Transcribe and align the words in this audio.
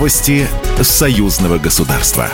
Новости 0.00 0.48
союзного 0.80 1.58
государства. 1.58 2.30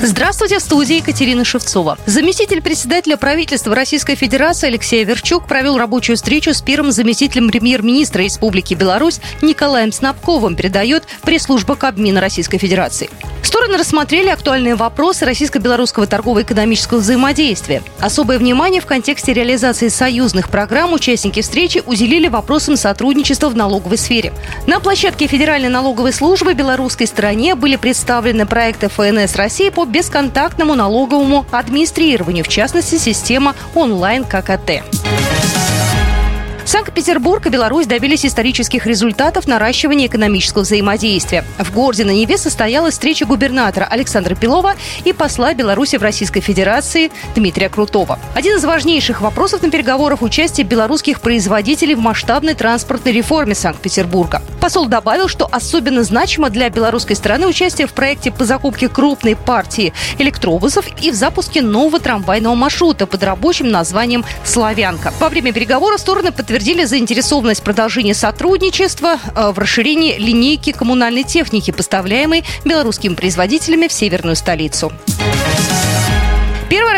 Здравствуйте, 0.00 0.60
в 0.60 0.62
студии 0.62 0.98
Екатерина 0.98 1.44
Шевцова. 1.44 1.98
Заместитель 2.06 2.62
председателя 2.62 3.16
правительства 3.16 3.74
Российской 3.74 4.14
Федерации 4.14 4.68
Алексей 4.68 5.02
Верчук 5.02 5.48
провел 5.48 5.76
рабочую 5.76 6.14
встречу 6.14 6.54
с 6.54 6.62
первым 6.62 6.92
заместителем 6.92 7.48
премьер-министра 7.48 8.22
Республики 8.22 8.74
Беларусь 8.74 9.18
Николаем 9.42 9.90
Снабковым, 9.90 10.54
передает 10.54 11.02
пресс-служба 11.22 11.74
Кабмина 11.74 12.20
Российской 12.20 12.58
Федерации. 12.58 13.10
Стороны 13.54 13.78
рассмотрели 13.78 14.30
актуальные 14.30 14.74
вопросы 14.74 15.24
российско-белорусского 15.24 16.08
торгово-экономического 16.08 16.98
взаимодействия. 16.98 17.84
Особое 18.00 18.40
внимание 18.40 18.80
в 18.80 18.86
контексте 18.86 19.32
реализации 19.32 19.86
союзных 19.86 20.48
программ 20.48 20.92
участники 20.92 21.40
встречи 21.40 21.80
уделили 21.86 22.26
вопросам 22.26 22.76
сотрудничества 22.76 23.48
в 23.48 23.54
налоговой 23.54 23.96
сфере. 23.96 24.32
На 24.66 24.80
площадке 24.80 25.28
Федеральной 25.28 25.68
налоговой 25.68 26.12
службы 26.12 26.54
белорусской 26.54 27.06
стороне 27.06 27.54
были 27.54 27.76
представлены 27.76 28.44
проекты 28.44 28.88
ФНС 28.88 29.36
России 29.36 29.68
по 29.68 29.84
бесконтактному 29.84 30.74
налоговому 30.74 31.46
администрированию, 31.52 32.42
в 32.42 32.48
частности, 32.48 32.96
система 32.96 33.54
онлайн 33.76 34.24
ККТ. 34.24 34.82
Санкт-Петербург 36.74 37.46
и 37.46 37.50
Беларусь 37.50 37.86
добились 37.86 38.26
исторических 38.26 38.84
результатов 38.84 39.46
наращивания 39.46 40.08
экономического 40.08 40.62
взаимодействия. 40.62 41.44
В 41.56 41.72
городе 41.72 42.04
на 42.04 42.10
Неве 42.10 42.36
состоялась 42.36 42.94
встреча 42.94 43.26
губернатора 43.26 43.84
Александра 43.84 44.34
Пилова 44.34 44.74
и 45.04 45.12
посла 45.12 45.54
Беларуси 45.54 45.94
в 45.94 46.02
Российской 46.02 46.40
Федерации 46.40 47.12
Дмитрия 47.36 47.68
Крутого. 47.68 48.18
Один 48.34 48.56
из 48.56 48.64
важнейших 48.64 49.20
вопросов 49.20 49.62
на 49.62 49.70
переговорах– 49.70 50.20
участие 50.22 50.66
белорусских 50.66 51.20
производителей 51.20 51.94
в 51.94 52.00
масштабной 52.00 52.54
транспортной 52.54 53.12
реформе 53.12 53.54
Санкт-Петербурга. 53.54 54.42
Посол 54.60 54.86
добавил, 54.86 55.28
что 55.28 55.48
особенно 55.52 56.02
значимо 56.02 56.50
для 56.50 56.70
белорусской 56.70 57.14
стороны 57.14 57.46
участие 57.46 57.86
в 57.86 57.92
проекте 57.92 58.32
по 58.32 58.44
закупке 58.44 58.88
крупной 58.88 59.36
партии 59.36 59.92
электробусов 60.18 60.86
и 61.00 61.12
в 61.12 61.14
запуске 61.14 61.62
нового 61.62 62.00
трамвайного 62.00 62.56
маршрута 62.56 63.06
под 63.06 63.22
рабочим 63.22 63.70
названием 63.70 64.24
«Славянка». 64.42 65.14
Во 65.20 65.28
время 65.28 65.52
переговоров 65.52 66.00
стороны 66.00 66.32
подтвердили 66.32 66.63
подтвердили 66.64 66.86
заинтересованность 66.86 67.62
продолжения 67.62 68.14
сотрудничества 68.14 69.18
э, 69.34 69.50
в 69.50 69.58
расширении 69.58 70.16
линейки 70.16 70.72
коммунальной 70.72 71.22
техники, 71.22 71.70
поставляемой 71.70 72.42
белорусскими 72.64 73.14
производителями 73.14 73.86
в 73.86 73.92
северную 73.92 74.34
столицу. 74.34 74.90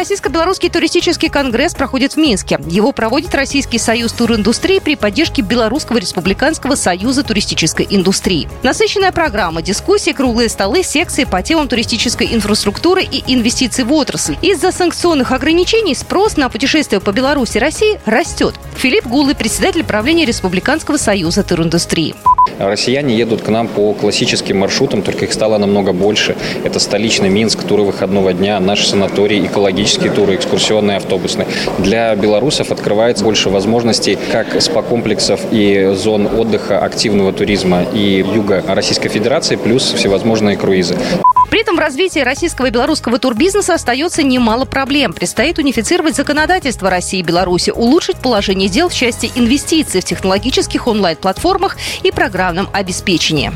Российско-белорусский 0.07 0.71
туристический 0.71 1.29
конгресс 1.29 1.75
проходит 1.75 2.13
в 2.13 2.17
Минске. 2.17 2.61
Его 2.69 2.93
проводит 2.93 3.35
Российский 3.35 3.79
союз 3.79 4.13
туриндустрии 4.13 4.79
при 4.79 4.95
поддержке 4.95 5.43
Белорусского 5.43 5.99
республиканского 5.99 6.77
союза 6.77 7.25
туристической 7.25 7.89
индустрии. 7.91 8.49
Насыщенная 8.63 9.11
программа, 9.11 9.63
дискуссии, 9.63 10.13
круглые 10.13 10.49
столы, 10.49 10.85
секции 10.85 11.25
по 11.25 11.43
темам 11.43 11.67
туристической 11.67 12.33
инфраструктуры 12.33 13.03
и 13.03 13.25
инвестиций 13.27 13.83
в 13.83 13.93
отрасль. 13.93 14.37
Из-за 14.43 14.71
санкционных 14.71 15.33
ограничений 15.33 15.97
спрос 15.97 16.37
на 16.37 16.49
путешествия 16.51 17.01
по 17.01 17.11
Беларуси 17.11 17.57
и 17.57 17.61
России 17.61 18.01
растет. 18.07 18.55
Филипп 18.77 19.09
Гулы, 19.09 19.35
председатель 19.35 19.83
правления 19.83 20.25
Республиканского 20.25 20.99
союза 20.99 21.43
туриндустрии. 21.43 22.15
Россияне 22.59 23.17
едут 23.17 23.43
к 23.43 23.49
нам 23.49 23.69
по 23.69 23.93
классическим 23.93 24.59
маршрутам, 24.59 25.03
только 25.03 25.27
их 25.27 25.33
стало 25.33 25.59
намного 25.59 25.93
больше. 25.93 26.37
Это 26.65 26.79
столичный 26.79 27.29
Минск, 27.29 27.63
туры 27.65 27.83
выходного 27.83 28.33
дня, 28.33 28.59
наш 28.61 28.87
санаторий, 28.87 29.45
экологические 29.47 30.11
туры, 30.11 30.37
экскурсионные, 30.37 30.97
автобусные. 30.97 31.47
Для 31.79 32.15
белорусов 32.15 32.71
открывается 32.71 33.25
больше 33.25 33.51
возможностей 33.51 34.19
как 34.33 34.61
спа-комплексов 34.61 35.41
и 35.51 35.93
зон 35.95 36.27
отдыха, 36.27 36.79
активного 36.79 37.33
туризма 37.33 37.85
и 37.93 38.25
юга 38.35 38.63
Российской 38.67 39.09
Федерации, 39.09 39.57
плюс 39.57 39.93
всевозможные 39.93 40.57
круизы. 40.57 40.97
При 41.51 41.61
этом 41.61 41.77
в 41.77 41.79
развитии 41.79 42.21
российского 42.21 42.67
и 42.67 42.71
белорусского 42.71 43.19
турбизнеса 43.19 43.75
остается 43.75 44.23
немало 44.23 44.65
проблем. 44.65 45.13
Предстоит 45.13 45.59
унифицировать 45.59 46.17
законодательство 46.17 46.91
России 46.91 47.21
и 47.21 47.23
Беларуси, 47.23 47.71
улучшить 47.71 48.17
положение 48.17 48.69
дел 48.69 48.89
в 48.89 48.95
части 48.95 49.31
инвестиций 49.35 50.01
в 50.01 50.05
технологических 50.05 50.87
онлайн-платформах 50.87 51.77
и 52.03 52.11
программном 52.11 52.69
обеспечении. 52.73 53.53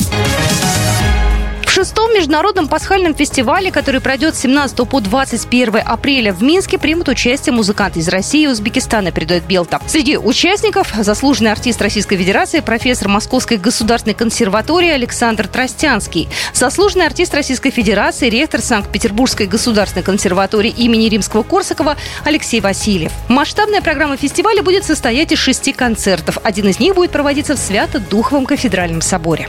В 1.71 1.73
шестом 1.73 2.13
международном 2.13 2.67
пасхальном 2.67 3.15
фестивале, 3.15 3.71
который 3.71 4.01
пройдет 4.01 4.35
с 4.35 4.41
17 4.41 4.77
по 4.89 4.99
21 4.99 5.77
апреля 5.77 6.33
в 6.33 6.43
Минске, 6.43 6.79
примут 6.79 7.09
участие 7.09 7.55
музыканты 7.55 8.01
из 8.01 8.09
России 8.09 8.43
и 8.43 8.47
Узбекистана, 8.49 9.13
передает 9.13 9.45
Белта. 9.45 9.81
Среди 9.87 10.19
участников 10.19 10.93
заслуженный 10.99 11.53
артист 11.53 11.81
Российской 11.81 12.17
Федерации, 12.17 12.59
профессор 12.59 13.07
Московской 13.07 13.57
государственной 13.57 14.15
консерватории 14.15 14.91
Александр 14.91 15.47
Тростянский, 15.47 16.29
заслуженный 16.53 17.07
артист 17.07 17.33
Российской 17.35 17.71
Федерации, 17.71 18.29
ректор 18.29 18.61
Санкт-Петербургской 18.61 19.47
государственной 19.47 20.03
консерватории 20.03 20.75
имени 20.77 21.09
Римского-Корсакова 21.09 21.97
Алексей 22.25 22.61
Васильев. 22.61 23.13
Масштабная 23.29 23.81
программа 23.81 24.17
фестиваля 24.17 24.65
будет 24.65 24.85
состоять 24.85 25.31
из 25.31 25.39
шести 25.39 25.73
концертов. 25.73 26.39
Один 26.43 26.67
из 26.67 26.81
них 26.81 26.97
будет 26.97 27.13
проводиться 27.13 27.55
в 27.55 27.61
Свято-Духовом 27.61 28.45
кафедральном 28.45 29.03
соборе. 29.03 29.49